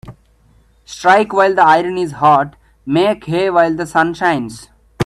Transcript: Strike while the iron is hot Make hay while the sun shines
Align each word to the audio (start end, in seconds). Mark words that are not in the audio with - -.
Strike 0.83 1.31
while 1.31 1.53
the 1.53 1.61
iron 1.61 1.95
is 1.99 2.13
hot 2.13 2.55
Make 2.87 3.25
hay 3.25 3.51
while 3.51 3.75
the 3.75 3.85
sun 3.85 4.15
shines 4.15 4.67